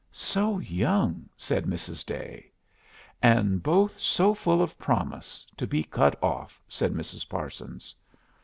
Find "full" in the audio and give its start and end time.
4.33-4.59